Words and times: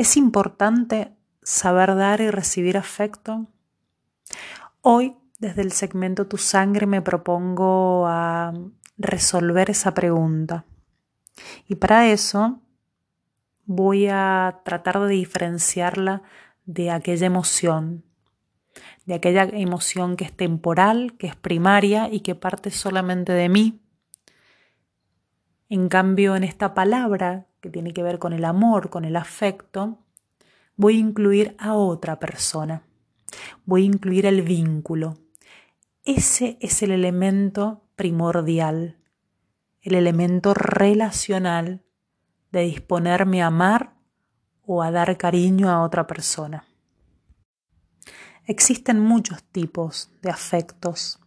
¿Es 0.00 0.16
importante 0.16 1.14
saber 1.42 1.94
dar 1.94 2.22
y 2.22 2.30
recibir 2.30 2.78
afecto? 2.78 3.48
Hoy, 4.80 5.14
desde 5.38 5.60
el 5.60 5.72
segmento 5.72 6.26
Tu 6.26 6.38
Sangre, 6.38 6.86
me 6.86 7.02
propongo 7.02 8.06
a 8.06 8.54
resolver 8.96 9.68
esa 9.68 9.92
pregunta. 9.92 10.64
Y 11.68 11.74
para 11.74 12.06
eso 12.08 12.62
voy 13.66 14.06
a 14.08 14.62
tratar 14.64 15.00
de 15.00 15.08
diferenciarla 15.08 16.22
de 16.64 16.90
aquella 16.90 17.26
emoción, 17.26 18.02
de 19.04 19.12
aquella 19.12 19.42
emoción 19.52 20.16
que 20.16 20.24
es 20.24 20.32
temporal, 20.34 21.14
que 21.18 21.26
es 21.26 21.36
primaria 21.36 22.08
y 22.10 22.20
que 22.20 22.34
parte 22.34 22.70
solamente 22.70 23.34
de 23.34 23.50
mí. 23.50 23.82
En 25.68 25.90
cambio, 25.90 26.36
en 26.36 26.44
esta 26.44 26.72
palabra, 26.72 27.49
que 27.60 27.70
tiene 27.70 27.92
que 27.92 28.02
ver 28.02 28.18
con 28.18 28.32
el 28.32 28.44
amor, 28.44 28.90
con 28.90 29.04
el 29.04 29.16
afecto, 29.16 29.98
voy 30.76 30.96
a 30.96 31.00
incluir 31.00 31.56
a 31.58 31.74
otra 31.74 32.18
persona, 32.18 32.82
voy 33.64 33.82
a 33.82 33.86
incluir 33.86 34.26
el 34.26 34.42
vínculo. 34.42 35.18
Ese 36.04 36.56
es 36.60 36.82
el 36.82 36.90
elemento 36.90 37.82
primordial, 37.96 38.96
el 39.82 39.94
elemento 39.94 40.54
relacional 40.54 41.82
de 42.50 42.62
disponerme 42.62 43.42
a 43.42 43.46
amar 43.46 43.94
o 44.64 44.82
a 44.82 44.90
dar 44.90 45.16
cariño 45.16 45.70
a 45.70 45.82
otra 45.82 46.06
persona. 46.06 46.64
Existen 48.44 49.00
muchos 49.00 49.42
tipos 49.44 50.10
de 50.22 50.30
afectos. 50.30 51.20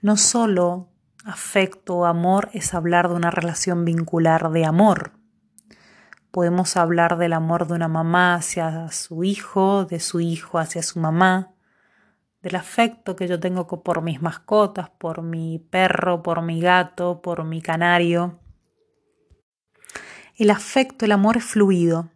No 0.00 0.16
solo 0.16 0.88
afecto 1.24 1.96
o 1.96 2.04
amor 2.06 2.48
es 2.52 2.74
hablar 2.74 3.08
de 3.08 3.14
una 3.14 3.30
relación 3.30 3.84
vincular 3.84 4.50
de 4.50 4.64
amor. 4.64 5.12
Podemos 6.36 6.76
hablar 6.76 7.16
del 7.16 7.32
amor 7.32 7.66
de 7.66 7.72
una 7.72 7.88
mamá 7.88 8.34
hacia 8.34 8.92
su 8.92 9.24
hijo, 9.24 9.86
de 9.86 10.00
su 10.00 10.20
hijo 10.20 10.58
hacia 10.58 10.82
su 10.82 11.00
mamá, 11.00 11.54
del 12.42 12.56
afecto 12.56 13.16
que 13.16 13.26
yo 13.26 13.40
tengo 13.40 13.66
por 13.66 14.02
mis 14.02 14.20
mascotas, 14.20 14.90
por 14.90 15.22
mi 15.22 15.58
perro, 15.58 16.22
por 16.22 16.42
mi 16.42 16.60
gato, 16.60 17.22
por 17.22 17.44
mi 17.44 17.62
canario. 17.62 18.38
El 20.36 20.50
afecto, 20.50 21.06
el 21.06 21.12
amor 21.12 21.38
es 21.38 21.44
fluido 21.44 22.10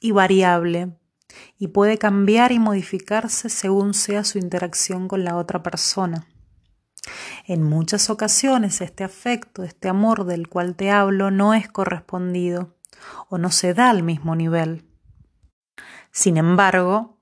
y 0.00 0.12
variable, 0.12 0.96
y 1.58 1.66
puede 1.66 1.98
cambiar 1.98 2.52
y 2.52 2.60
modificarse 2.60 3.48
según 3.48 3.92
sea 3.92 4.22
su 4.22 4.38
interacción 4.38 5.08
con 5.08 5.24
la 5.24 5.36
otra 5.36 5.64
persona. 5.64 6.28
En 7.44 7.64
muchas 7.64 8.08
ocasiones 8.08 8.80
este 8.80 9.02
afecto, 9.02 9.64
este 9.64 9.88
amor 9.88 10.26
del 10.26 10.48
cual 10.48 10.76
te 10.76 10.92
hablo 10.92 11.32
no 11.32 11.54
es 11.54 11.68
correspondido 11.68 12.73
o 13.28 13.38
no 13.38 13.50
se 13.50 13.74
da 13.74 13.90
al 13.90 14.02
mismo 14.02 14.36
nivel. 14.36 14.84
Sin 16.10 16.36
embargo, 16.36 17.18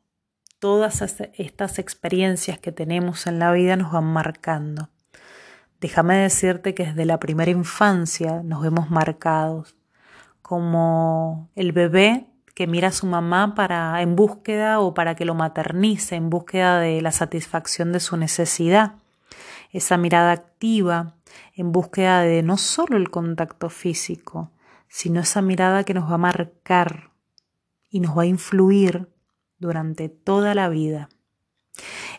todas 0.58 1.02
estas 1.36 1.78
experiencias 1.78 2.58
que 2.58 2.72
tenemos 2.72 3.26
en 3.26 3.38
la 3.38 3.50
vida 3.52 3.76
nos 3.76 3.92
van 3.92 4.04
marcando. 4.04 4.90
Déjame 5.80 6.16
decirte 6.16 6.74
que 6.74 6.86
desde 6.86 7.04
la 7.04 7.18
primera 7.18 7.50
infancia 7.50 8.42
nos 8.44 8.62
vemos 8.62 8.88
marcados, 8.90 9.74
como 10.40 11.50
el 11.56 11.72
bebé 11.72 12.28
que 12.54 12.66
mira 12.66 12.88
a 12.88 12.92
su 12.92 13.06
mamá 13.06 13.54
para 13.54 14.00
en 14.02 14.14
búsqueda 14.14 14.78
o 14.78 14.94
para 14.94 15.14
que 15.14 15.24
lo 15.24 15.34
maternice, 15.34 16.14
en 16.14 16.30
búsqueda 16.30 16.78
de 16.78 17.00
la 17.00 17.10
satisfacción 17.10 17.92
de 17.92 17.98
su 18.00 18.16
necesidad. 18.16 18.92
Esa 19.72 19.96
mirada 19.96 20.32
activa 20.32 21.14
en 21.54 21.72
búsqueda 21.72 22.20
de 22.20 22.42
no 22.42 22.58
solo 22.58 22.96
el 22.96 23.10
contacto 23.10 23.70
físico, 23.70 24.50
sino 24.92 25.20
esa 25.20 25.40
mirada 25.42 25.84
que 25.84 25.94
nos 25.94 26.08
va 26.08 26.14
a 26.14 26.18
marcar 26.18 27.10
y 27.90 28.00
nos 28.00 28.16
va 28.16 28.22
a 28.22 28.26
influir 28.26 29.08
durante 29.58 30.08
toda 30.08 30.54
la 30.54 30.68
vida. 30.68 31.08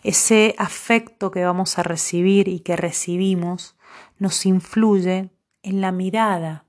Ese 0.03 0.55
afecto 0.57 1.31
que 1.31 1.45
vamos 1.45 1.77
a 1.77 1.83
recibir 1.83 2.47
y 2.47 2.59
que 2.59 2.75
recibimos 2.75 3.77
nos 4.17 4.45
influye 4.45 5.29
en 5.61 5.81
la 5.81 5.91
mirada, 5.91 6.65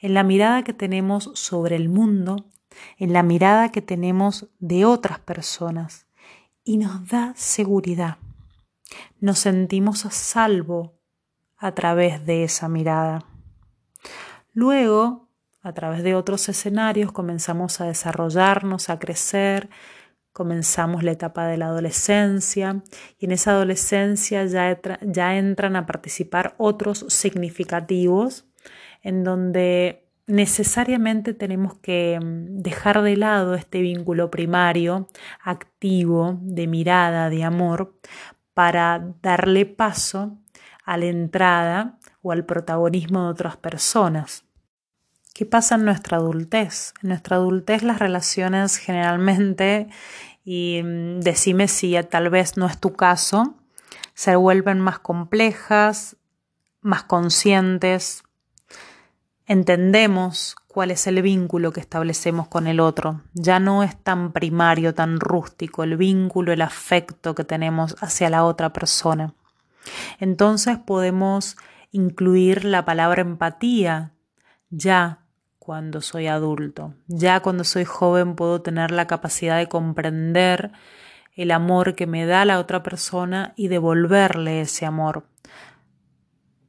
en 0.00 0.14
la 0.14 0.22
mirada 0.22 0.62
que 0.62 0.74
tenemos 0.74 1.30
sobre 1.34 1.76
el 1.76 1.88
mundo 1.88 2.36
en 2.98 3.12
la 3.12 3.22
mirada 3.22 3.70
que 3.70 3.82
tenemos 3.82 4.48
de 4.58 4.84
otras 4.84 5.18
personas 5.18 6.06
y 6.64 6.76
nos 6.76 7.08
da 7.08 7.34
seguridad. 7.36 8.18
Nos 9.20 9.40
sentimos 9.40 10.04
a 10.06 10.10
salvo 10.10 10.94
a 11.56 11.72
través 11.72 12.24
de 12.26 12.44
esa 12.44 12.68
mirada. 12.68 13.24
Luego, 14.52 15.21
a 15.62 15.72
través 15.72 16.02
de 16.02 16.14
otros 16.14 16.48
escenarios, 16.48 17.12
comenzamos 17.12 17.80
a 17.80 17.86
desarrollarnos, 17.86 18.90
a 18.90 18.98
crecer, 18.98 19.70
comenzamos 20.32 21.02
la 21.02 21.12
etapa 21.12 21.46
de 21.46 21.56
la 21.56 21.66
adolescencia 21.66 22.82
y 23.18 23.26
en 23.26 23.32
esa 23.32 23.52
adolescencia 23.52 24.44
ya, 24.46 24.80
ya 25.02 25.36
entran 25.36 25.76
a 25.76 25.86
participar 25.86 26.54
otros 26.58 27.04
significativos 27.08 28.46
en 29.02 29.24
donde 29.24 30.08
necesariamente 30.26 31.34
tenemos 31.34 31.74
que 31.74 32.18
mm, 32.20 32.58
dejar 32.58 33.02
de 33.02 33.16
lado 33.16 33.54
este 33.54 33.80
vínculo 33.80 34.30
primario, 34.30 35.08
activo, 35.42 36.38
de 36.40 36.66
mirada, 36.66 37.28
de 37.30 37.44
amor, 37.44 37.98
para 38.54 39.14
darle 39.22 39.66
paso 39.66 40.38
a 40.84 40.96
la 40.96 41.06
entrada 41.06 41.98
o 42.22 42.32
al 42.32 42.44
protagonismo 42.44 43.24
de 43.24 43.30
otras 43.30 43.56
personas. 43.56 44.44
¿Qué 45.34 45.46
pasa 45.46 45.76
en 45.76 45.84
nuestra 45.86 46.18
adultez? 46.18 46.92
En 47.02 47.08
nuestra 47.08 47.36
adultez 47.36 47.82
las 47.82 47.98
relaciones 47.98 48.76
generalmente, 48.76 49.88
y 50.44 50.82
mm, 50.82 51.20
decime 51.20 51.68
si 51.68 51.96
tal 52.10 52.28
vez 52.28 52.56
no 52.56 52.66
es 52.66 52.78
tu 52.78 52.92
caso, 52.92 53.54
se 54.14 54.36
vuelven 54.36 54.78
más 54.78 54.98
complejas, 54.98 56.16
más 56.82 57.04
conscientes, 57.04 58.24
entendemos 59.46 60.56
cuál 60.66 60.90
es 60.90 61.06
el 61.06 61.22
vínculo 61.22 61.72
que 61.72 61.80
establecemos 61.80 62.48
con 62.48 62.66
el 62.66 62.80
otro. 62.80 63.22
Ya 63.32 63.58
no 63.58 63.82
es 63.82 63.96
tan 63.96 64.32
primario, 64.32 64.94
tan 64.94 65.18
rústico 65.18 65.82
el 65.82 65.96
vínculo, 65.96 66.52
el 66.52 66.62
afecto 66.62 67.34
que 67.34 67.44
tenemos 67.44 67.96
hacia 68.00 68.28
la 68.28 68.44
otra 68.44 68.72
persona. 68.72 69.34
Entonces 70.20 70.78
podemos 70.78 71.56
incluir 71.90 72.64
la 72.64 72.84
palabra 72.84 73.22
empatía 73.22 74.12
ya 74.70 75.21
cuando 75.64 76.00
soy 76.00 76.26
adulto. 76.26 76.92
Ya 77.06 77.38
cuando 77.38 77.62
soy 77.62 77.84
joven 77.84 78.34
puedo 78.34 78.62
tener 78.62 78.90
la 78.90 79.06
capacidad 79.06 79.58
de 79.58 79.68
comprender 79.68 80.72
el 81.36 81.52
amor 81.52 81.94
que 81.94 82.08
me 82.08 82.26
da 82.26 82.44
la 82.44 82.58
otra 82.58 82.82
persona 82.82 83.52
y 83.54 83.68
devolverle 83.68 84.60
ese 84.60 84.86
amor. 84.86 85.24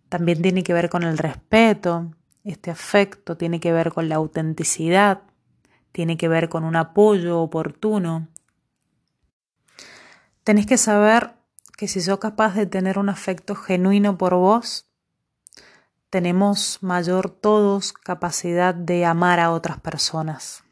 También 0.10 0.44
tiene 0.44 0.62
que 0.62 0.74
ver 0.74 0.92
con 0.92 1.02
el 1.02 1.18
respeto, 1.18 2.12
este 2.44 2.70
afecto 2.70 3.36
tiene 3.36 3.60
que 3.60 3.74
ver 3.74 3.92
con 3.92 4.10
la 4.10 4.18
autenticidad, 4.18 5.24
tiene 5.92 6.16
que 6.16 6.28
ver 6.28 6.48
con 6.48 6.64
un 6.64 6.76
apoyo 6.76 7.40
oportuno. 7.40 8.28
Tenés 10.44 10.68
que 10.68 10.78
saber 10.78 11.34
que 11.76 11.88
si 11.88 12.00
sos 12.00 12.20
capaz 12.20 12.54
de 12.54 12.68
tener 12.68 13.00
un 13.00 13.10
afecto 13.10 13.56
genuino 13.56 14.20
por 14.20 14.36
vos, 14.36 14.86
tenemos 16.14 16.78
mayor 16.82 17.32
todos 17.32 17.92
capacidad 17.92 18.76
de 18.76 19.04
amar 19.04 19.40
a 19.40 19.50
otras 19.50 19.80
personas. 19.80 20.64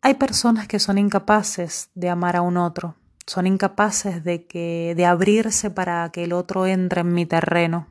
Hay 0.00 0.14
personas 0.14 0.68
que 0.68 0.78
son 0.78 0.96
incapaces 0.96 1.90
de 1.96 2.08
amar 2.08 2.36
a 2.36 2.42
un 2.42 2.56
otro, 2.56 2.94
son 3.26 3.48
incapaces 3.48 4.22
de 4.22 4.46
que 4.46 4.94
de 4.96 5.06
abrirse 5.06 5.70
para 5.70 6.08
que 6.12 6.22
el 6.22 6.32
otro 6.32 6.68
entre 6.68 7.00
en 7.00 7.14
mi 7.14 7.26
terreno. 7.26 7.88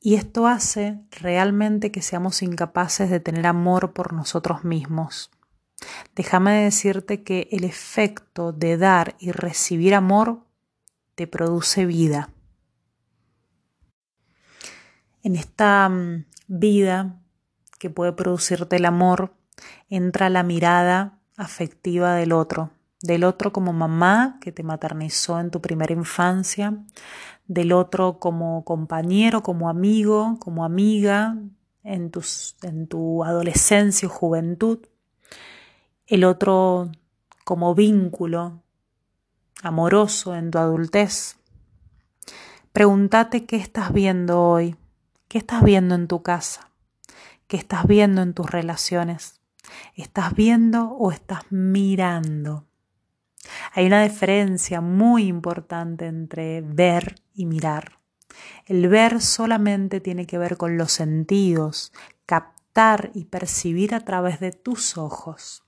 Y 0.00 0.16
esto 0.16 0.48
hace 0.48 0.98
realmente 1.12 1.92
que 1.92 2.02
seamos 2.02 2.42
incapaces 2.42 3.10
de 3.10 3.20
tener 3.20 3.46
amor 3.46 3.92
por 3.92 4.12
nosotros 4.12 4.64
mismos. 4.64 5.30
Déjame 6.16 6.64
decirte 6.64 7.22
que 7.22 7.46
el 7.52 7.62
efecto 7.62 8.50
de 8.50 8.76
dar 8.76 9.14
y 9.20 9.30
recibir 9.30 9.94
amor 9.94 10.40
te 11.14 11.28
produce 11.28 11.86
vida. 11.86 12.30
En 15.22 15.36
esta 15.36 15.88
mm, 15.88 16.24
vida 16.48 17.20
que 17.78 17.90
puede 17.90 18.12
producirte 18.12 18.76
el 18.76 18.84
amor 18.84 19.34
entra 19.88 20.30
la 20.30 20.42
mirada 20.42 21.18
afectiva 21.36 22.14
del 22.14 22.32
otro, 22.32 22.70
del 23.02 23.24
otro 23.24 23.52
como 23.52 23.72
mamá 23.72 24.38
que 24.40 24.52
te 24.52 24.62
maternizó 24.62 25.40
en 25.40 25.50
tu 25.50 25.60
primera 25.60 25.92
infancia, 25.92 26.74
del 27.46 27.72
otro 27.72 28.18
como 28.18 28.64
compañero, 28.64 29.42
como 29.42 29.68
amigo, 29.68 30.36
como 30.38 30.64
amiga 30.64 31.36
en, 31.82 32.12
en 32.62 32.86
tu 32.86 33.24
adolescencia 33.24 34.08
o 34.08 34.10
juventud, 34.10 34.78
el 36.06 36.24
otro 36.24 36.90
como 37.44 37.74
vínculo 37.74 38.62
amoroso 39.62 40.34
en 40.36 40.50
tu 40.50 40.58
adultez. 40.58 41.36
Pregúntate 42.72 43.46
qué 43.46 43.56
estás 43.56 43.92
viendo 43.92 44.40
hoy, 44.40 44.76
qué 45.30 45.38
estás 45.38 45.62
viendo 45.62 45.94
en 45.94 46.08
tu 46.08 46.22
casa, 46.22 46.72
qué 47.46 47.56
estás 47.56 47.86
viendo 47.86 48.20
en 48.20 48.34
tus 48.34 48.50
relaciones, 48.50 49.40
¿Estás 49.94 50.34
viendo 50.34 50.90
o 50.90 51.12
estás 51.12 51.50
mirando? 51.50 52.66
Hay 53.72 53.86
una 53.86 54.02
diferencia 54.02 54.80
muy 54.80 55.26
importante 55.26 56.06
entre 56.06 56.60
ver 56.60 57.16
y 57.34 57.46
mirar. 57.46 57.98
El 58.66 58.88
ver 58.88 59.20
solamente 59.20 60.00
tiene 60.00 60.26
que 60.26 60.38
ver 60.38 60.56
con 60.56 60.76
los 60.76 60.92
sentidos, 60.92 61.92
captar 62.26 63.10
y 63.14 63.24
percibir 63.24 63.94
a 63.94 64.00
través 64.00 64.40
de 64.40 64.52
tus 64.52 64.96
ojos. 64.96 65.64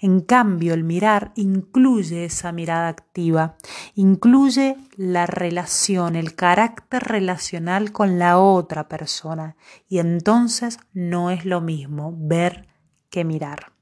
En 0.00 0.20
cambio, 0.20 0.74
el 0.74 0.84
mirar 0.84 1.32
incluye 1.34 2.24
esa 2.24 2.52
mirada 2.52 2.88
activa, 2.88 3.56
incluye 3.94 4.76
la 4.96 5.26
relación, 5.26 6.16
el 6.16 6.34
carácter 6.34 7.02
relacional 7.02 7.92
con 7.92 8.18
la 8.18 8.38
otra 8.38 8.88
persona 8.88 9.56
y 9.88 9.98
entonces 9.98 10.78
no 10.92 11.30
es 11.30 11.44
lo 11.44 11.60
mismo 11.60 12.14
ver 12.16 12.68
que 13.10 13.24
mirar. 13.24 13.72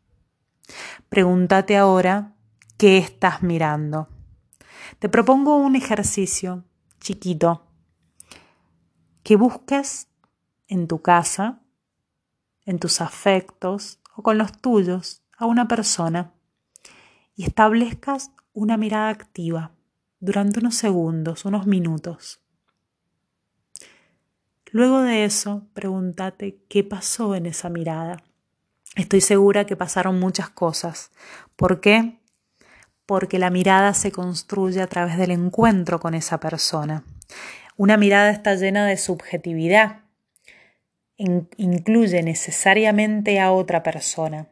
Pregúntate 1.09 1.77
ahora 1.77 2.35
qué 2.77 2.99
estás 2.99 3.43
mirando. 3.43 4.09
Te 4.99 5.09
propongo 5.09 5.57
un 5.57 5.77
ejercicio 5.77 6.65
chiquito 7.01 7.67
que 9.23 9.37
busques 9.37 10.09
en 10.67 10.89
tu 10.89 11.03
casa, 11.03 11.61
en 12.65 12.79
tus 12.79 13.01
afectos 13.01 14.01
o 14.17 14.23
con 14.23 14.39
los 14.39 14.53
tuyos 14.61 15.23
a 15.39 15.47
una 15.47 15.69
persona 15.69 16.33
y 17.35 17.45
establezcas 17.45 18.33
una 18.53 18.77
mirada 18.77 19.09
activa 19.09 19.71
durante 20.21 20.59
unos 20.59 20.75
segundos, 20.75 21.45
unos 21.45 21.67
minutos. 21.67 22.41
Luego 24.71 25.01
de 25.01 25.25
eso, 25.25 25.67
pregúntate 25.73 26.59
qué 26.69 26.85
pasó 26.85 27.35
en 27.35 27.47
esa 27.47 27.71
mirada. 27.71 28.23
Estoy 28.97 29.21
segura 29.21 29.65
que 29.65 29.77
pasaron 29.77 30.19
muchas 30.19 30.51
cosas. 30.51 31.13
¿Por 31.57 31.81
qué? 31.81 32.19
Porque 33.07 33.39
la 33.39 33.51
mirada 33.51 33.95
se 33.95 34.11
construye 34.13 34.83
a 34.83 34.89
través 34.89 35.17
del 35.17 35.31
encuentro 35.31 36.01
con 36.01 36.15
esa 36.15 36.41
persona. 36.41 37.05
Una 37.77 37.97
mirada 37.97 38.31
está 38.31 38.57
llena 38.57 38.87
de 38.87 38.97
subjetividad, 38.97 40.01
incluye 41.17 42.23
necesariamente 42.23 43.41
a 43.41 43.53
otra 43.53 43.83
persona. 43.83 44.49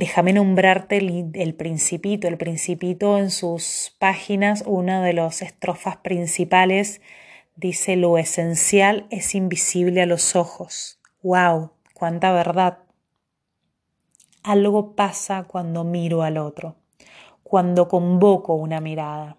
Déjame 0.00 0.32
nombrarte 0.32 0.96
el, 0.98 1.54
principito. 1.56 2.28
El 2.28 2.36
principito 2.36 3.18
en 3.18 3.32
sus 3.32 3.96
páginas, 3.98 4.62
una 4.64 5.02
de 5.02 5.12
las 5.12 5.42
estrofas 5.42 5.96
principales, 5.96 7.00
dice 7.56 7.96
lo 7.96 8.16
esencial 8.16 9.08
es 9.10 9.34
invisible 9.34 10.00
a 10.00 10.06
los 10.06 10.36
ojos. 10.36 11.00
¡Wow! 11.24 11.72
¡Cuánta 11.94 12.30
verdad! 12.30 12.78
Algo 14.44 14.94
pasa 14.94 15.48
cuando 15.48 15.82
miro 15.82 16.22
al 16.22 16.38
otro, 16.38 16.76
cuando 17.42 17.88
convoco 17.88 18.54
una 18.54 18.80
mirada. 18.80 19.36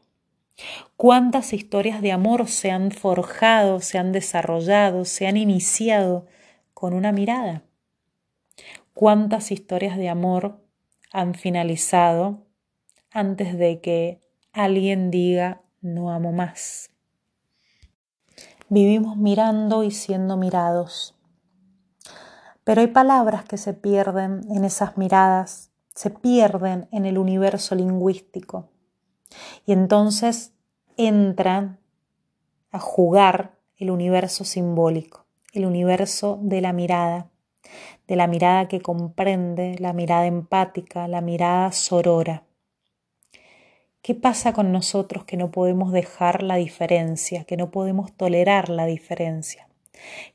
¿Cuántas 0.97 1.53
historias 1.53 2.01
de 2.01 2.11
amor 2.11 2.49
se 2.49 2.69
han 2.69 2.91
forjado, 2.91 3.79
se 3.79 3.97
han 3.97 4.11
desarrollado, 4.11 5.05
se 5.05 5.25
han 5.25 5.37
iniciado 5.37 6.25
con 6.73 6.93
una 6.93 7.13
mirada? 7.13 7.63
Cuántas 8.93 9.51
historias 9.51 9.97
de 9.97 10.09
amor 10.09 10.61
han 11.11 11.33
finalizado 11.33 12.45
antes 13.11 13.57
de 13.57 13.81
que 13.81 14.21
alguien 14.51 15.09
diga 15.11 15.61
no 15.81 16.11
amo 16.11 16.31
más. 16.31 16.89
Vivimos 18.67 19.17
mirando 19.17 19.83
y 19.83 19.91
siendo 19.91 20.37
mirados. 20.37 21.15
Pero 22.63 22.81
hay 22.81 22.87
palabras 22.87 23.45
que 23.45 23.57
se 23.57 23.73
pierden 23.73 24.41
en 24.51 24.63
esas 24.63 24.97
miradas, 24.97 25.71
se 25.95 26.11
pierden 26.11 26.87
en 26.91 27.05
el 27.05 27.17
universo 27.17 27.73
lingüístico. 27.75 28.69
Y 29.65 29.71
entonces 29.71 30.53
entran 30.97 31.79
a 32.71 32.79
jugar 32.79 33.57
el 33.77 33.89
universo 33.89 34.43
simbólico, 34.43 35.25
el 35.53 35.65
universo 35.65 36.37
de 36.41 36.61
la 36.61 36.73
mirada 36.73 37.29
de 38.09 38.15
la 38.15 38.25
mirada 38.25 38.67
que 38.67 38.81
comprende, 38.81 39.75
la 39.77 39.93
mirada 39.93 40.25
empática, 40.25 41.07
la 41.07 41.21
mirada 41.21 41.71
sorora. 41.71 42.43
¿Qué 44.01 44.15
pasa 44.15 44.51
con 44.51 44.71
nosotros 44.71 45.25
que 45.25 45.37
no 45.37 45.51
podemos 45.51 45.91
dejar 45.91 46.41
la 46.41 46.55
diferencia, 46.55 47.43
que 47.43 47.55
no 47.55 47.69
podemos 47.69 48.11
tolerar 48.13 48.69
la 48.69 48.87
diferencia? 48.87 49.69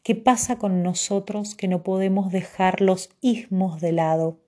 ¿Qué 0.04 0.14
pasa 0.14 0.56
con 0.56 0.84
nosotros 0.84 1.56
que 1.56 1.66
no 1.66 1.82
podemos 1.82 2.30
dejar 2.30 2.80
los 2.80 3.10
ismos 3.20 3.80
de 3.80 3.90
lado? 3.90 4.38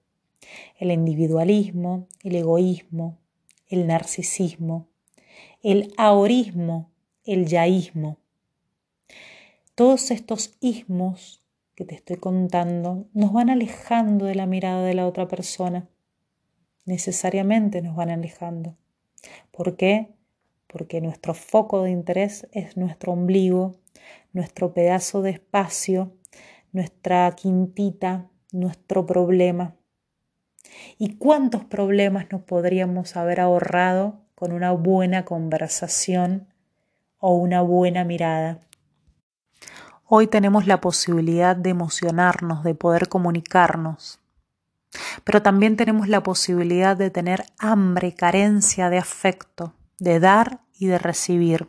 El 0.78 0.92
individualismo, 0.92 2.06
el 2.22 2.36
egoísmo, 2.36 3.18
el 3.66 3.88
narcisismo, 3.88 4.86
el 5.64 5.92
ahorismo, 5.96 6.92
el 7.24 7.46
yaísmo. 7.46 8.18
Todos 9.74 10.12
estos 10.12 10.54
ismos 10.60 11.42
que 11.76 11.84
te 11.84 11.94
estoy 11.94 12.16
contando 12.16 13.06
nos 13.12 13.32
van 13.32 13.50
alejando 13.50 14.24
de 14.24 14.34
la 14.34 14.46
mirada 14.46 14.82
de 14.82 14.94
la 14.94 15.06
otra 15.06 15.28
persona. 15.28 15.86
Necesariamente 16.86 17.82
nos 17.82 17.94
van 17.94 18.08
alejando. 18.08 18.76
¿Por 19.50 19.76
qué? 19.76 20.14
Porque 20.66 21.02
nuestro 21.02 21.34
foco 21.34 21.82
de 21.82 21.90
interés 21.90 22.48
es 22.52 22.78
nuestro 22.78 23.12
ombligo, 23.12 23.76
nuestro 24.32 24.72
pedazo 24.72 25.20
de 25.20 25.30
espacio, 25.30 26.12
nuestra 26.72 27.30
quintita, 27.36 28.30
nuestro 28.52 29.04
problema. 29.04 29.76
¿Y 30.98 31.16
cuántos 31.16 31.64
problemas 31.64 32.26
nos 32.32 32.42
podríamos 32.42 33.16
haber 33.16 33.38
ahorrado 33.38 34.22
con 34.34 34.52
una 34.52 34.72
buena 34.72 35.26
conversación 35.26 36.48
o 37.18 37.34
una 37.34 37.60
buena 37.60 38.04
mirada? 38.04 38.62
Hoy 40.08 40.28
tenemos 40.28 40.68
la 40.68 40.80
posibilidad 40.80 41.56
de 41.56 41.70
emocionarnos, 41.70 42.62
de 42.62 42.76
poder 42.76 43.08
comunicarnos, 43.08 44.20
pero 45.24 45.42
también 45.42 45.76
tenemos 45.76 46.06
la 46.06 46.22
posibilidad 46.22 46.96
de 46.96 47.10
tener 47.10 47.44
hambre, 47.58 48.14
carencia 48.14 48.88
de 48.88 48.98
afecto, 48.98 49.74
de 49.98 50.20
dar 50.20 50.60
y 50.78 50.86
de 50.86 50.98
recibir. 50.98 51.66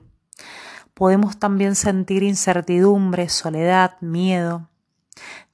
Podemos 0.93 1.39
también 1.39 1.73
sentir 1.73 2.21
incertidumbre, 2.21 3.27
soledad, 3.27 3.99
miedo. 4.01 4.69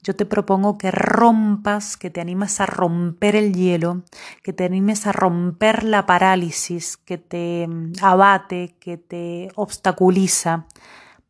Yo 0.02 0.14
te 0.14 0.26
propongo 0.26 0.76
que 0.76 0.90
rompas, 0.90 1.96
que 1.96 2.10
te 2.10 2.20
animes 2.20 2.60
a 2.60 2.66
romper 2.66 3.34
el 3.34 3.54
hielo, 3.54 4.02
que 4.42 4.52
te 4.52 4.64
animes 4.64 5.06
a 5.06 5.12
romper 5.12 5.84
la 5.84 6.04
parálisis 6.04 6.98
que 6.98 7.16
te 7.16 7.66
abate, 8.02 8.76
que 8.78 8.98
te 8.98 9.48
obstaculiza, 9.54 10.66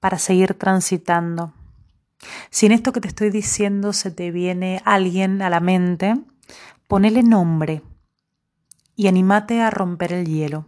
para 0.04 0.18
seguir 0.18 0.52
transitando. 0.52 1.54
Si 2.50 2.66
en 2.66 2.72
esto 2.72 2.92
que 2.92 3.00
te 3.00 3.08
estoy 3.08 3.30
diciendo 3.30 3.94
se 3.94 4.10
te 4.10 4.30
viene 4.32 4.82
alguien 4.84 5.40
a 5.40 5.48
la 5.48 5.60
mente, 5.60 6.14
ponele 6.88 7.22
nombre 7.22 7.80
y 8.96 9.06
animate 9.06 9.62
a 9.62 9.70
romper 9.70 10.12
el 10.12 10.26
hielo. 10.26 10.66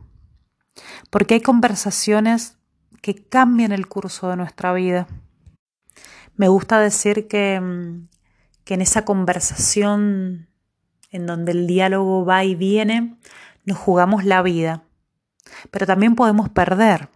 Porque 1.11 1.35
hay 1.35 1.43
conversaciones 1.43 2.57
que 3.03 3.15
cambian 3.15 3.73
el 3.73 3.89
curso 3.89 4.31
de 4.31 4.37
nuestra 4.37 4.73
vida. 4.73 5.07
Me 6.37 6.49
gusta 6.49 6.81
decir 6.81 7.29
que, 7.29 7.61
mm, 7.61 8.09
que 8.65 8.73
en 8.73 8.81
esa 8.81 9.05
conversación 9.05 10.49
en 11.11 11.27
donde 11.27 11.53
el 11.53 11.67
diálogo 11.67 12.25
va 12.25 12.43
y 12.43 12.55
viene, 12.55 13.19
nos 13.67 13.77
jugamos 13.77 14.25
la 14.25 14.41
vida, 14.41 14.85
pero 15.71 15.85
también 15.85 16.15
podemos 16.15 16.49
perder. 16.49 17.11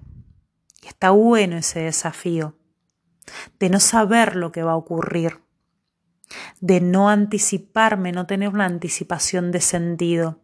Y 0.83 0.89
está 0.89 1.11
bueno 1.11 1.57
ese 1.57 1.81
desafío 1.81 2.57
de 3.59 3.71
no 3.71 3.81
saber 3.81 4.37
lo 4.37 4.53
que 4.53 4.63
va 4.63 4.73
a 4.73 4.77
ocurrir, 4.77 5.43
de 6.61 6.81
no 6.81 7.09
anticiparme, 7.09 8.13
no 8.13 8.27
tener 8.27 8.49
una 8.49 8.67
anticipación 8.67 9.53
de 9.53 9.61
sentido, 9.61 10.41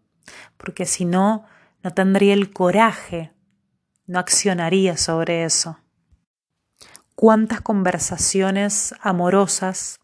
porque 0.56 0.86
si 0.86 1.04
no, 1.04 1.44
no 1.82 1.92
tendría 1.92 2.34
el 2.34 2.52
coraje, 2.52 3.32
no 4.06 4.18
accionaría 4.18 4.96
sobre 4.96 5.44
eso. 5.44 5.78
¿Cuántas 7.14 7.60
conversaciones 7.60 8.94
amorosas 9.00 10.00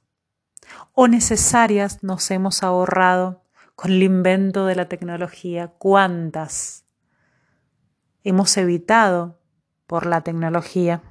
o 0.92 1.08
necesarias 1.08 2.02
nos 2.02 2.30
hemos 2.30 2.62
ahorrado 2.62 3.44
con 3.74 3.90
el 3.92 4.02
invento 4.02 4.66
de 4.66 4.76
la 4.76 4.88
tecnología? 4.88 5.68
¿Cuántas 5.78 6.86
hemos 8.24 8.56
evitado 8.56 9.41
por 9.92 10.06
la 10.06 10.22
tecnología. 10.22 11.02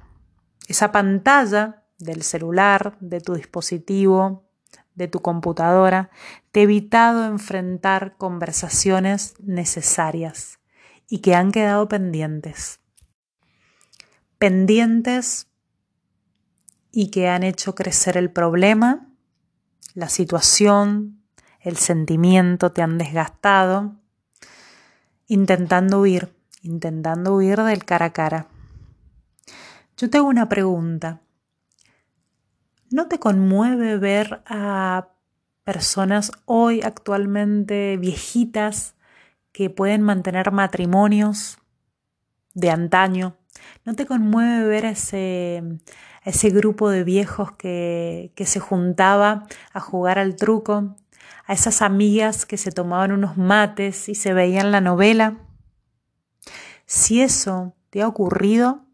Esa 0.66 0.90
pantalla 0.90 1.84
del 2.00 2.24
celular, 2.24 2.96
de 2.98 3.20
tu 3.20 3.34
dispositivo, 3.34 4.50
de 4.96 5.06
tu 5.06 5.20
computadora, 5.20 6.10
te 6.50 6.58
ha 6.58 6.62
evitado 6.64 7.26
enfrentar 7.26 8.16
conversaciones 8.16 9.36
necesarias 9.38 10.58
y 11.08 11.18
que 11.18 11.36
han 11.36 11.52
quedado 11.52 11.86
pendientes. 11.86 12.80
Pendientes 14.38 15.46
y 16.90 17.12
que 17.12 17.28
han 17.28 17.44
hecho 17.44 17.76
crecer 17.76 18.16
el 18.16 18.32
problema 18.32 19.06
la 19.94 20.08
situación, 20.08 21.22
el 21.60 21.76
sentimiento 21.76 22.72
te 22.72 22.82
han 22.82 22.98
desgastado, 22.98 23.94
intentando 25.28 26.00
huir, 26.00 26.34
intentando 26.62 27.36
huir 27.36 27.62
del 27.62 27.84
cara 27.84 28.06
a 28.06 28.12
cara. 28.12 28.48
Yo 30.02 30.10
te 30.10 30.18
hago 30.18 30.26
una 30.26 30.48
pregunta. 30.48 31.20
¿No 32.90 33.06
te 33.06 33.20
conmueve 33.20 33.98
ver 33.98 34.42
a 34.46 35.10
personas 35.62 36.32
hoy 36.44 36.82
actualmente 36.82 37.96
viejitas 37.98 38.96
que 39.52 39.70
pueden 39.70 40.02
mantener 40.02 40.50
matrimonios 40.50 41.58
de 42.52 42.70
antaño? 42.70 43.36
¿No 43.84 43.94
te 43.94 44.04
conmueve 44.04 44.66
ver 44.66 44.86
ese, 44.86 45.62
ese 46.24 46.50
grupo 46.50 46.90
de 46.90 47.04
viejos 47.04 47.52
que, 47.52 48.32
que 48.34 48.44
se 48.44 48.58
juntaba 48.58 49.46
a 49.72 49.78
jugar 49.78 50.18
al 50.18 50.34
truco? 50.34 50.96
¿A 51.46 51.52
esas 51.52 51.80
amigas 51.80 52.44
que 52.44 52.56
se 52.56 52.72
tomaban 52.72 53.12
unos 53.12 53.36
mates 53.36 54.08
y 54.08 54.16
se 54.16 54.34
veían 54.34 54.72
la 54.72 54.80
novela? 54.80 55.38
Si 56.86 57.22
eso 57.22 57.76
te 57.90 58.02
ha 58.02 58.08
ocurrido, 58.08 58.84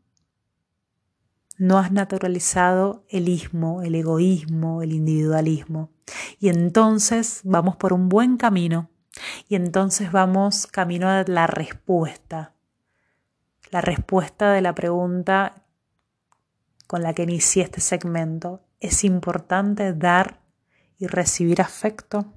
no 1.58 1.78
has 1.78 1.90
naturalizado 1.90 3.04
el 3.08 3.28
ismo, 3.28 3.82
el 3.82 3.96
egoísmo, 3.96 4.82
el 4.82 4.92
individualismo. 4.92 5.90
Y 6.38 6.48
entonces 6.48 7.40
vamos 7.44 7.76
por 7.76 7.92
un 7.92 8.08
buen 8.08 8.36
camino. 8.36 8.88
Y 9.48 9.56
entonces 9.56 10.12
vamos 10.12 10.66
camino 10.66 11.08
a 11.08 11.24
la 11.26 11.48
respuesta. 11.48 12.54
La 13.70 13.80
respuesta 13.80 14.52
de 14.52 14.60
la 14.62 14.74
pregunta 14.74 15.64
con 16.86 17.02
la 17.02 17.12
que 17.12 17.24
inicié 17.24 17.64
este 17.64 17.80
segmento. 17.80 18.62
¿Es 18.80 19.02
importante 19.02 19.92
dar 19.92 20.40
y 20.98 21.08
recibir 21.08 21.60
afecto? 21.60 22.32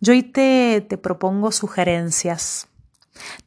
Yo 0.00 0.12
hoy 0.12 0.22
te, 0.22 0.84
te 0.86 0.98
propongo 0.98 1.50
sugerencias. 1.50 2.68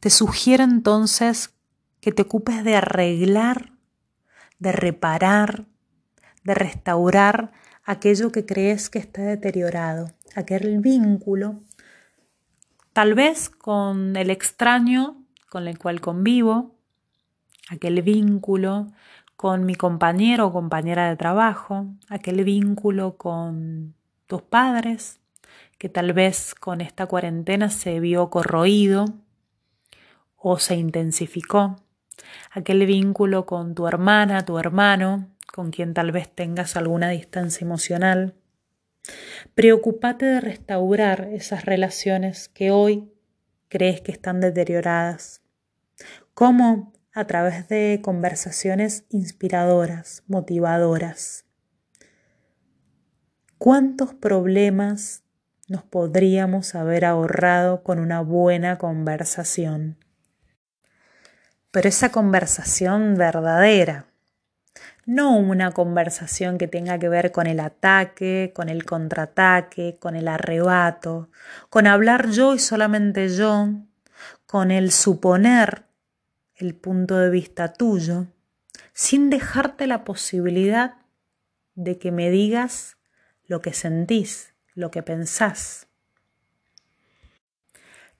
Te 0.00 0.10
sugiero 0.10 0.64
entonces 0.64 1.54
que 2.00 2.12
te 2.12 2.22
ocupes 2.22 2.64
de 2.64 2.76
arreglar, 2.76 3.73
de 4.64 4.72
reparar, 4.72 5.66
de 6.42 6.54
restaurar 6.54 7.52
aquello 7.84 8.32
que 8.32 8.46
crees 8.46 8.88
que 8.88 8.98
está 8.98 9.20
deteriorado, 9.20 10.10
aquel 10.34 10.80
vínculo, 10.80 11.60
tal 12.94 13.12
vez 13.12 13.50
con 13.50 14.16
el 14.16 14.30
extraño 14.30 15.22
con 15.50 15.68
el 15.68 15.78
cual 15.78 16.00
convivo, 16.00 16.76
aquel 17.68 18.00
vínculo 18.00 18.86
con 19.36 19.66
mi 19.66 19.74
compañero 19.74 20.46
o 20.46 20.52
compañera 20.52 21.10
de 21.10 21.16
trabajo, 21.16 21.86
aquel 22.08 22.42
vínculo 22.42 23.18
con 23.18 23.94
tus 24.26 24.40
padres, 24.40 25.20
que 25.76 25.90
tal 25.90 26.14
vez 26.14 26.54
con 26.54 26.80
esta 26.80 27.04
cuarentena 27.04 27.68
se 27.68 28.00
vio 28.00 28.30
corroído 28.30 29.04
o 30.36 30.58
se 30.58 30.76
intensificó, 30.76 31.83
aquel 32.50 32.86
vínculo 32.86 33.46
con 33.46 33.74
tu 33.74 33.86
hermana, 33.86 34.44
tu 34.44 34.58
hermano, 34.58 35.28
con 35.52 35.70
quien 35.70 35.94
tal 35.94 36.12
vez 36.12 36.28
tengas 36.28 36.76
alguna 36.76 37.10
distancia 37.10 37.64
emocional. 37.64 38.34
Preocúpate 39.54 40.26
de 40.26 40.40
restaurar 40.40 41.28
esas 41.32 41.64
relaciones 41.64 42.48
que 42.48 42.70
hoy 42.70 43.12
crees 43.68 44.00
que 44.00 44.12
están 44.12 44.40
deterioradas. 44.40 45.42
¿Cómo? 46.32 46.92
A 47.12 47.26
través 47.26 47.68
de 47.68 48.00
conversaciones 48.02 49.04
inspiradoras, 49.10 50.24
motivadoras. 50.26 51.44
¿Cuántos 53.58 54.14
problemas 54.14 55.22
nos 55.68 55.84
podríamos 55.84 56.74
haber 56.74 57.04
ahorrado 57.04 57.82
con 57.82 57.98
una 57.98 58.20
buena 58.20 58.78
conversación? 58.78 59.96
Pero 61.74 61.88
esa 61.88 62.12
conversación 62.12 63.16
verdadera, 63.16 64.06
no 65.06 65.36
una 65.36 65.72
conversación 65.72 66.56
que 66.56 66.68
tenga 66.68 67.00
que 67.00 67.08
ver 67.08 67.32
con 67.32 67.48
el 67.48 67.58
ataque, 67.58 68.52
con 68.54 68.68
el 68.68 68.84
contraataque, 68.84 69.96
con 69.98 70.14
el 70.14 70.28
arrebato, 70.28 71.30
con 71.70 71.88
hablar 71.88 72.30
yo 72.30 72.54
y 72.54 72.60
solamente 72.60 73.28
yo, 73.28 73.70
con 74.46 74.70
el 74.70 74.92
suponer 74.92 75.82
el 76.54 76.76
punto 76.76 77.18
de 77.18 77.30
vista 77.30 77.72
tuyo, 77.72 78.28
sin 78.92 79.28
dejarte 79.28 79.88
la 79.88 80.04
posibilidad 80.04 80.98
de 81.74 81.98
que 81.98 82.12
me 82.12 82.30
digas 82.30 82.98
lo 83.48 83.60
que 83.60 83.72
sentís, 83.72 84.54
lo 84.74 84.92
que 84.92 85.02
pensás. 85.02 85.88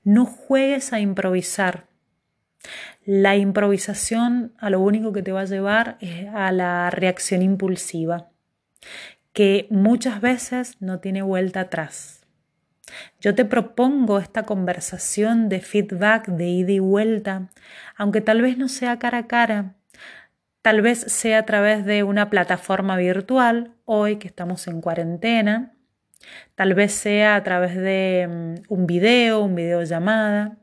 No 0.03 0.27
juegues 0.27 0.93
a 0.93 0.99
improvisar, 0.99 1.87
la 3.07 3.37
improvisación 3.37 4.53
a 4.59 4.71
lo 4.71 4.81
único 4.81 5.13
que 5.13 5.23
te 5.23 5.33
va 5.33 5.43
a 5.43 5.47
llevar 5.47 5.99
es 6.01 6.27
a 6.35 6.53
la 6.53 6.91
reacción 6.91 7.43
impulsiva, 7.43 8.31
que 9.33 9.67
muchas 9.71 10.21
veces 10.21 10.77
no 10.81 11.01
tiene 11.01 11.23
vuelta 11.23 11.61
atrás. 11.61 12.25
Yo 13.21 13.35
te 13.35 13.45
propongo 13.45 14.19
esta 14.19 14.45
conversación 14.45 15.49
de 15.49 15.61
feedback, 15.61 16.29
de 16.29 16.47
ida 16.47 16.73
y 16.73 16.79
vuelta, 16.79 17.49
aunque 17.97 18.21
tal 18.21 18.43
vez 18.43 18.59
no 18.59 18.69
sea 18.69 18.99
cara 18.99 19.19
a 19.19 19.27
cara, 19.27 19.75
tal 20.63 20.81
vez 20.81 21.01
sea 21.01 21.39
a 21.39 21.47
través 21.47 21.85
de 21.85 22.03
una 22.05 22.31
plataforma 22.31 22.97
virtual, 22.97 23.73
hoy 23.85 24.17
que 24.17 24.29
estamos 24.29 24.67
en 24.67 24.81
cuarentena, 24.81 25.75
tal 26.55 26.75
vez 26.75 26.93
sea 26.93 27.37
a 27.37 27.43
través 27.43 27.77
de 27.77 28.27
mm, 28.29 28.73
un 28.73 28.87
video, 28.87 29.41
un 29.41 29.55
videollamada, 29.55 30.57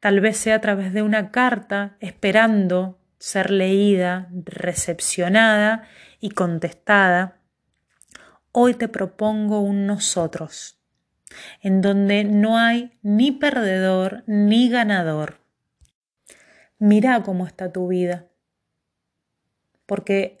tal 0.00 0.20
vez 0.20 0.38
sea 0.38 0.56
a 0.56 0.60
través 0.60 0.92
de 0.92 1.02
una 1.02 1.30
carta 1.30 1.96
esperando 2.00 2.98
ser 3.18 3.50
leída, 3.50 4.28
recepcionada 4.32 5.86
y 6.20 6.30
contestada, 6.30 7.38
hoy 8.50 8.74
te 8.74 8.88
propongo 8.88 9.60
un 9.60 9.86
nosotros, 9.86 10.80
en 11.60 11.82
donde 11.82 12.24
no 12.24 12.58
hay 12.58 12.98
ni 13.02 13.30
perdedor 13.30 14.24
ni 14.26 14.70
ganador. 14.70 15.38
Mira 16.78 17.22
cómo 17.22 17.46
está 17.46 17.70
tu 17.70 17.88
vida, 17.88 18.26
porque 19.84 20.38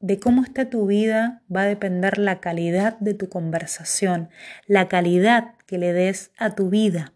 de 0.00 0.18
cómo 0.18 0.42
está 0.42 0.68
tu 0.68 0.86
vida 0.86 1.42
va 1.54 1.62
a 1.62 1.66
depender 1.66 2.18
la 2.18 2.40
calidad 2.40 2.98
de 2.98 3.14
tu 3.14 3.28
conversación, 3.28 4.30
la 4.66 4.88
calidad 4.88 5.54
que 5.66 5.78
le 5.78 5.92
des 5.92 6.32
a 6.36 6.54
tu 6.54 6.70
vida. 6.70 7.14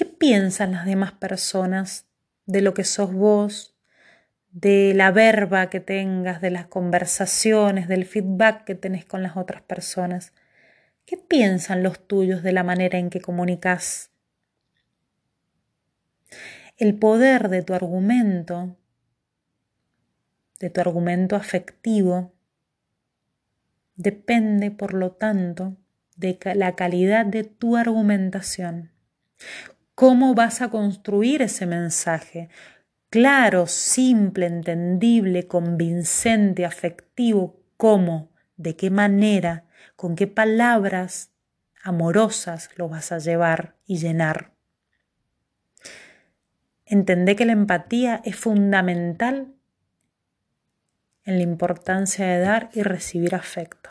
¿Qué 0.00 0.06
piensan 0.06 0.72
las 0.72 0.86
demás 0.86 1.12
personas 1.12 2.06
de 2.46 2.62
lo 2.62 2.72
que 2.72 2.84
sos 2.84 3.12
vos, 3.12 3.76
de 4.50 4.94
la 4.94 5.10
verba 5.10 5.68
que 5.68 5.80
tengas, 5.80 6.40
de 6.40 6.50
las 6.50 6.64
conversaciones, 6.64 7.86
del 7.86 8.06
feedback 8.06 8.64
que 8.64 8.74
tenés 8.74 9.04
con 9.04 9.22
las 9.22 9.36
otras 9.36 9.60
personas? 9.60 10.32
¿Qué 11.04 11.18
piensan 11.18 11.82
los 11.82 12.06
tuyos 12.08 12.42
de 12.42 12.52
la 12.52 12.62
manera 12.62 12.98
en 12.98 13.10
que 13.10 13.20
comunicas? 13.20 14.10
El 16.78 16.94
poder 16.94 17.50
de 17.50 17.60
tu 17.60 17.74
argumento, 17.74 18.78
de 20.60 20.70
tu 20.70 20.80
argumento 20.80 21.36
afectivo, 21.36 22.32
depende, 23.96 24.70
por 24.70 24.94
lo 24.94 25.12
tanto, 25.12 25.76
de 26.16 26.38
la 26.54 26.74
calidad 26.74 27.26
de 27.26 27.44
tu 27.44 27.76
argumentación. 27.76 28.92
¿Cómo 30.00 30.34
vas 30.34 30.62
a 30.62 30.70
construir 30.70 31.42
ese 31.42 31.66
mensaje? 31.66 32.48
Claro, 33.10 33.66
simple, 33.66 34.46
entendible, 34.46 35.46
convincente, 35.46 36.64
afectivo. 36.64 37.60
¿Cómo? 37.76 38.30
¿De 38.56 38.76
qué 38.76 38.88
manera? 38.88 39.66
¿Con 39.96 40.16
qué 40.16 40.26
palabras 40.26 41.32
amorosas 41.82 42.70
lo 42.76 42.88
vas 42.88 43.12
a 43.12 43.18
llevar 43.18 43.76
y 43.84 43.98
llenar? 43.98 44.54
Entendé 46.86 47.36
que 47.36 47.44
la 47.44 47.52
empatía 47.52 48.22
es 48.24 48.36
fundamental 48.36 49.52
en 51.24 51.36
la 51.36 51.42
importancia 51.42 52.26
de 52.26 52.38
dar 52.38 52.70
y 52.72 52.80
recibir 52.80 53.34
afecto. 53.34 53.90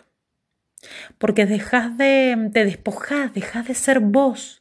Porque 1.20 1.46
dejas 1.46 2.00
de, 2.00 2.50
te 2.52 2.66
despojas, 2.66 3.32
dejas 3.32 3.68
de 3.68 3.76
ser 3.76 4.00
vos 4.00 4.59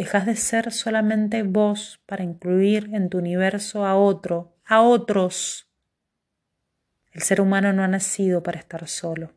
Dejas 0.00 0.24
de 0.24 0.34
ser 0.34 0.72
solamente 0.72 1.42
vos 1.42 2.00
para 2.06 2.24
incluir 2.24 2.88
en 2.94 3.10
tu 3.10 3.18
universo 3.18 3.84
a 3.84 3.96
otro, 3.96 4.56
a 4.64 4.80
otros. 4.80 5.70
El 7.12 7.20
ser 7.20 7.42
humano 7.42 7.74
no 7.74 7.84
ha 7.84 7.86
nacido 7.86 8.42
para 8.42 8.58
estar 8.58 8.88
solo. 8.88 9.34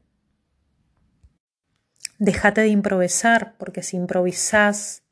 Déjate 2.18 2.62
de 2.62 2.70
improvisar, 2.70 3.58
porque 3.58 3.84
si 3.84 3.98
improvisas 3.98 5.04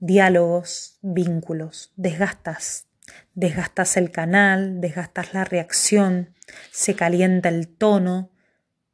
diálogos, 0.00 0.98
vínculos, 1.00 1.92
desgastas. 1.94 2.88
Desgastas 3.34 3.96
el 3.96 4.10
canal, 4.10 4.80
desgastas 4.80 5.32
la 5.32 5.44
reacción, 5.44 6.34
se 6.72 6.96
calienta 6.96 7.50
el 7.50 7.68
tono, 7.68 8.32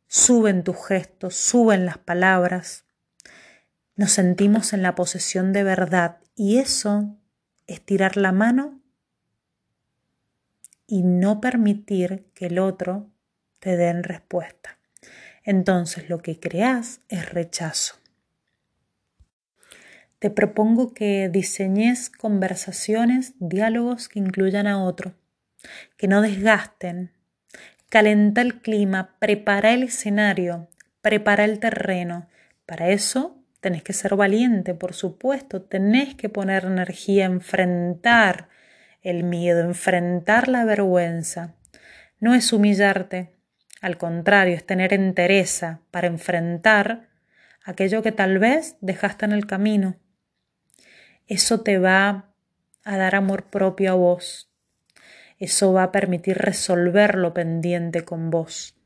suben 0.07 0.65
tus 0.65 0.87
gestos, 0.87 1.35
suben 1.35 1.87
las 1.87 1.97
palabras. 1.97 2.85
Nos 3.95 4.13
sentimos 4.13 4.73
en 4.73 4.83
la 4.83 4.95
posesión 4.95 5.53
de 5.53 5.65
verdad 5.65 6.19
y 6.35 6.59
eso 6.59 7.17
es 7.67 7.81
tirar 7.81 8.17
la 8.17 8.33
mano 8.33 8.81
y 10.87 11.03
no 11.03 11.41
permitir 11.41 12.27
que 12.35 12.47
el 12.47 12.59
otro 12.59 13.11
te 13.61 13.77
dé 13.77 13.93
respuesta. 14.03 14.79
Entonces 15.45 16.09
lo 16.09 16.19
que 16.19 16.39
creas 16.39 17.01
es 17.09 17.31
rechazo. 17.31 17.97
Te 20.19 20.31
propongo 20.31 20.95
que 20.95 21.29
diseñes 21.29 22.09
conversaciones, 22.09 23.35
diálogos 23.41 24.09
que 24.09 24.21
incluyan 24.21 24.67
a 24.69 24.83
otro, 24.83 25.15
que 25.97 26.07
no 26.09 26.23
desgasten. 26.23 27.11
Calenta 27.89 28.41
el 28.41 28.61
clima, 28.61 29.17
prepara 29.19 29.73
el 29.73 29.83
escenario, 29.83 30.69
prepara 31.01 31.45
el 31.45 31.59
terreno. 31.59 32.29
Para 32.67 32.91
eso 32.91 33.42
tenés 33.63 33.85
que 33.85 33.93
ser 33.93 34.17
valiente, 34.17 34.75
por 34.75 34.93
supuesto, 34.93 35.63
tenés 35.63 36.17
que 36.17 36.29
poner 36.29 36.65
energía, 36.65 37.25
enfrentar 37.25 38.49
el 39.03 39.23
miedo, 39.23 39.61
enfrentar 39.61 40.49
la 40.49 40.65
vergüenza. 40.65 41.55
No 42.19 42.35
es 42.35 42.53
humillarte, 42.53 43.37
al 43.81 43.99
contrario, 43.99 44.57
es 44.57 44.67
tener 44.67 44.93
entereza 44.93 45.81
para 45.93 46.09
enfrentar 46.09 47.09
aquello 47.65 48.03
que 48.03 48.11
tal 48.11 48.41
vez 48.41 48.77
dejaste 48.81 49.25
en 49.27 49.33
el 49.33 49.47
camino. 49.47 49.97
Eso 51.29 51.61
te 51.61 51.79
va 51.79 52.35
a 52.85 52.97
dar 52.97 53.15
amor 53.15 53.45
propio 53.45 53.93
a 53.93 53.95
vos. 53.95 54.51
Eso 55.39 55.73
va 55.73 55.85
a 55.85 55.93
permitir 55.93 56.37
resolver 56.37 57.15
lo 57.15 57.33
pendiente 57.33 58.05
con 58.05 58.31
vos. 58.31 58.77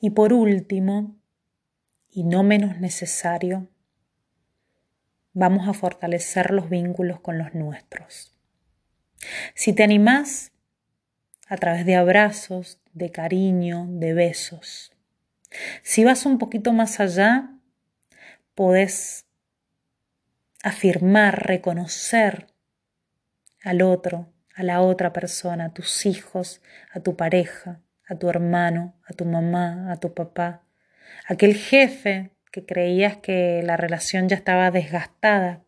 Y 0.00 0.10
por 0.10 0.32
último, 0.32 1.17
y 2.10 2.24
no 2.24 2.42
menos 2.42 2.78
necesario, 2.78 3.68
vamos 5.32 5.68
a 5.68 5.72
fortalecer 5.72 6.50
los 6.50 6.68
vínculos 6.68 7.20
con 7.20 7.38
los 7.38 7.54
nuestros. 7.54 8.34
Si 9.54 9.72
te 9.72 9.82
animás 9.82 10.52
a 11.48 11.56
través 11.56 11.86
de 11.86 11.96
abrazos, 11.96 12.80
de 12.92 13.10
cariño, 13.10 13.86
de 13.88 14.12
besos. 14.12 14.92
Si 15.82 16.04
vas 16.04 16.26
un 16.26 16.38
poquito 16.38 16.72
más 16.72 17.00
allá, 17.00 17.50
podés 18.54 19.26
afirmar, 20.62 21.46
reconocer 21.46 22.48
al 23.62 23.82
otro, 23.82 24.32
a 24.54 24.62
la 24.62 24.80
otra 24.82 25.12
persona, 25.12 25.66
a 25.66 25.72
tus 25.72 26.04
hijos, 26.04 26.60
a 26.92 27.00
tu 27.00 27.16
pareja, 27.16 27.80
a 28.06 28.16
tu 28.16 28.28
hermano, 28.28 28.94
a 29.06 29.12
tu 29.12 29.24
mamá, 29.24 29.92
a 29.92 29.96
tu 29.96 30.12
papá, 30.12 30.64
aquel 31.26 31.54
jefe 31.54 32.30
que 32.50 32.64
creías 32.64 33.16
que 33.18 33.62
la 33.64 33.76
relación 33.76 34.28
ya 34.28 34.36
estaba 34.36 34.70
desgastada. 34.70 35.62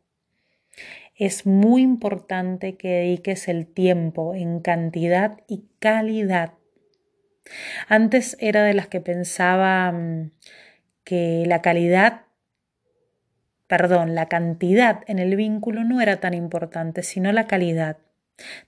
Es 1.15 1.47
muy 1.47 1.83
importante 1.83 2.77
que 2.77 2.89
dediques 2.89 3.49
el 3.49 3.67
tiempo 3.67 4.35
en 4.35 4.61
cantidad 4.61 5.39
y 5.47 5.65
calidad. 5.79 6.55
Antes 7.89 8.37
era 8.41 8.65
de 8.65 8.75
las 8.75 8.87
que 8.87 9.01
pensaba 9.01 9.93
mm, 9.93 10.31
que 11.05 11.45
la 11.47 11.61
calidad 11.61 12.23
perdón, 13.71 14.17
la 14.17 14.27
cantidad 14.27 15.05
en 15.07 15.21
el 15.21 15.37
vínculo 15.37 15.85
no 15.85 16.01
era 16.01 16.17
tan 16.17 16.35
importante, 16.35 17.05
sino 17.05 17.31
la 17.31 17.47
calidad. 17.47 17.99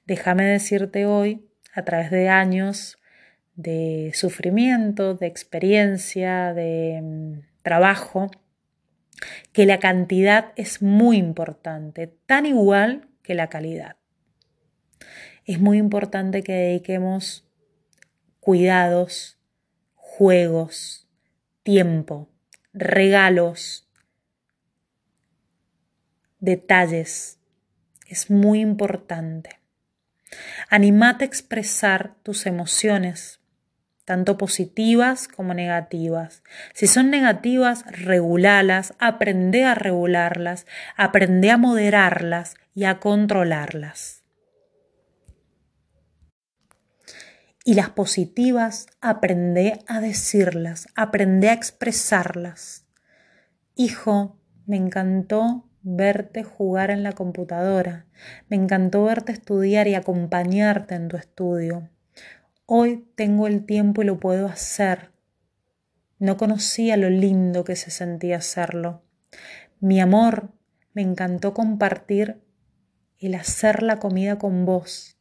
Déjame 0.07 0.45
decirte 0.45 1.07
hoy, 1.07 1.45
a 1.75 1.83
través 1.83 2.13
de 2.13 2.29
años 2.29 3.02
de 3.55 4.13
sufrimiento, 4.15 5.15
de 5.15 5.27
experiencia, 5.27 6.55
de 6.55 7.01
mm, 7.03 7.41
trabajo, 7.63 8.31
que 9.53 9.67
la 9.67 9.79
cantidad 9.79 10.53
es 10.57 10.83
muy 10.83 11.17
importante, 11.17 12.07
tan 12.27 12.47
igual 12.47 13.09
que 13.23 13.35
la 13.35 13.49
calidad. 13.49 13.97
Es 15.45 15.61
muy 15.61 15.79
importante 15.79 16.43
que 16.43 16.53
dediquemos 16.53 17.45
cuidados, 18.41 19.39
juegos, 19.95 21.09
tiempo, 21.63 22.29
regalos, 22.73 23.89
detalles. 26.39 27.39
Es 28.07 28.31
muy 28.31 28.61
importante. 28.61 29.61
Animate 30.71 31.25
a 31.25 31.29
expresar 31.29 32.17
tus 32.23 32.47
emociones, 32.47 33.42
tanto 34.05 34.37
positivas 34.37 35.29
como 35.29 35.55
negativas. 35.55 36.43
Si 36.75 36.87
son 36.87 37.11
negativas, 37.11 37.85
regulalas, 37.87 38.95
aprende 38.99 39.65
a 39.65 39.75
regularlas, 39.75 40.67
aprende 40.97 41.51
a 41.51 41.57
moderarlas 41.57 42.55
y 42.75 42.85
a 42.85 42.99
controlarlas. 42.99 44.23
Y 47.65 47.75
las 47.75 47.91
positivas, 47.91 48.89
aprende 49.01 49.79
a 49.87 50.01
decirlas, 50.01 50.89
aprende 50.97 51.49
a 51.49 51.53
expresarlas. 51.53 52.87
Hijo, 53.77 54.37
me 54.67 54.77
encantó 54.77 55.69
verte 55.83 56.43
jugar 56.43 56.91
en 56.91 57.05
la 57.05 57.13
computadora. 57.13 58.07
Me 58.49 58.57
encantó 58.57 59.05
verte 59.05 59.31
estudiar 59.31 59.87
y 59.87 59.95
acompañarte 59.95 60.97
en 60.97 61.09
tu 61.09 61.17
estudio. 61.17 61.89
Hoy 62.75 63.07
tengo 63.17 63.49
el 63.49 63.67
tiempo 63.67 64.01
y 64.01 64.07
lo 64.07 64.19
puedo 64.19 64.47
hacer. 64.47 65.11
No 66.19 66.39
conocía 66.39 66.97
lo 66.97 67.11
lindo 67.11 67.65
que 67.65 67.77
se 67.77 67.91
sentía 67.91 68.39
hacerlo. 68.39 69.03
Mi 69.81 70.01
amor, 70.01 70.49
me 70.95 71.03
encantó 71.03 71.53
compartir 71.53 72.41
el 73.19 73.35
hacer 73.35 73.83
la 73.83 73.99
comida 73.99 74.39
con 74.39 74.65
vos. 74.65 75.19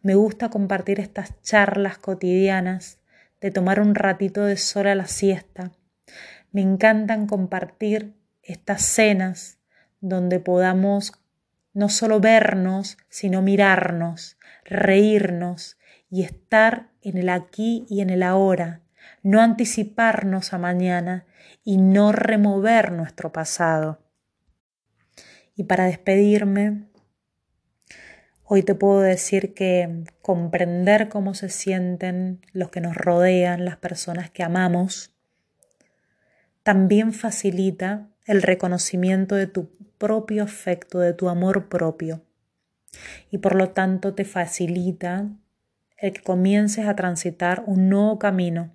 Me 0.00 0.16
gusta 0.16 0.48
compartir 0.48 0.98
estas 0.98 1.40
charlas 1.42 1.98
cotidianas, 1.98 2.98
de 3.40 3.52
tomar 3.52 3.78
un 3.78 3.94
ratito 3.94 4.44
de 4.44 4.56
sol 4.56 4.88
a 4.88 4.96
la 4.96 5.06
siesta. 5.06 5.70
Me 6.50 6.62
encantan 6.62 7.28
compartir 7.28 8.12
estas 8.42 8.82
cenas 8.82 9.60
donde 10.00 10.40
podamos 10.40 11.12
no 11.74 11.88
solo 11.88 12.18
vernos, 12.18 12.98
sino 13.08 13.40
mirarnos, 13.40 14.36
reírnos 14.64 15.76
y 16.12 16.24
estar 16.24 16.90
en 17.00 17.16
el 17.16 17.30
aquí 17.30 17.86
y 17.88 18.02
en 18.02 18.10
el 18.10 18.22
ahora, 18.22 18.82
no 19.22 19.40
anticiparnos 19.40 20.52
a 20.52 20.58
mañana 20.58 21.24
y 21.64 21.78
no 21.78 22.12
remover 22.12 22.92
nuestro 22.92 23.32
pasado. 23.32 23.98
Y 25.56 25.64
para 25.64 25.86
despedirme, 25.86 26.82
hoy 28.44 28.62
te 28.62 28.74
puedo 28.74 29.00
decir 29.00 29.54
que 29.54 30.04
comprender 30.20 31.08
cómo 31.08 31.32
se 31.32 31.48
sienten 31.48 32.42
los 32.52 32.68
que 32.68 32.82
nos 32.82 32.94
rodean, 32.94 33.64
las 33.64 33.78
personas 33.78 34.28
que 34.28 34.42
amamos, 34.42 35.14
también 36.62 37.14
facilita 37.14 38.10
el 38.26 38.42
reconocimiento 38.42 39.34
de 39.34 39.46
tu 39.46 39.70
propio 39.96 40.44
afecto, 40.44 40.98
de 40.98 41.14
tu 41.14 41.30
amor 41.30 41.70
propio. 41.70 42.22
Y 43.30 43.38
por 43.38 43.54
lo 43.54 43.70
tanto 43.70 44.14
te 44.14 44.26
facilita 44.26 45.30
el 46.02 46.12
que 46.12 46.22
comiences 46.22 46.86
a 46.86 46.94
transitar 46.94 47.62
un 47.66 47.88
nuevo 47.88 48.18
camino, 48.18 48.74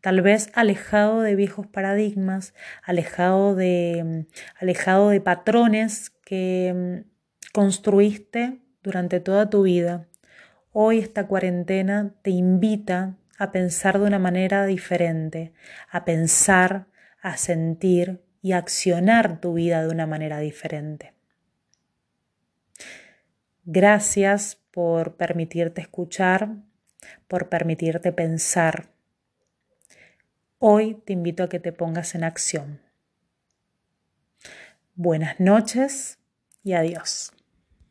tal 0.00 0.22
vez 0.22 0.50
alejado 0.54 1.22
de 1.22 1.34
viejos 1.34 1.66
paradigmas, 1.66 2.54
alejado 2.84 3.56
de, 3.56 4.26
alejado 4.60 5.10
de 5.10 5.20
patrones 5.20 6.10
que 6.24 7.04
mm, 7.04 7.52
construiste 7.52 8.60
durante 8.84 9.18
toda 9.18 9.50
tu 9.50 9.62
vida. 9.62 10.06
Hoy 10.72 11.00
esta 11.00 11.26
cuarentena 11.26 12.14
te 12.22 12.30
invita 12.30 13.16
a 13.38 13.50
pensar 13.50 13.98
de 13.98 14.06
una 14.06 14.20
manera 14.20 14.66
diferente, 14.66 15.52
a 15.90 16.04
pensar, 16.04 16.86
a 17.20 17.36
sentir, 17.36 18.20
y 18.42 18.52
accionar 18.52 19.40
tu 19.40 19.54
vida 19.54 19.82
de 19.82 19.88
una 19.88 20.06
manera 20.06 20.38
diferente. 20.38 21.12
Gracias 23.64 24.59
por 24.70 25.16
permitirte 25.16 25.80
escuchar, 25.80 26.56
por 27.28 27.48
permitirte 27.48 28.12
pensar. 28.12 28.90
Hoy 30.58 30.94
te 30.94 31.12
invito 31.12 31.42
a 31.42 31.48
que 31.48 31.60
te 31.60 31.72
pongas 31.72 32.14
en 32.14 32.24
acción. 32.24 32.80
Buenas 34.94 35.40
noches 35.40 36.18
y 36.62 36.74
adiós. 36.74 37.32